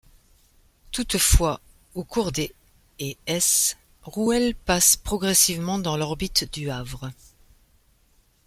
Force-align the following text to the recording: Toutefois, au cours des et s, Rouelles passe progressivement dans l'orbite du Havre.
Toutefois, 0.89 1.61
au 1.93 2.03
cours 2.03 2.31
des 2.31 2.55
et 2.97 3.19
s, 3.27 3.77
Rouelles 4.01 4.55
passe 4.55 4.97
progressivement 4.97 5.77
dans 5.77 5.95
l'orbite 5.95 6.51
du 6.51 6.71
Havre. 6.71 7.11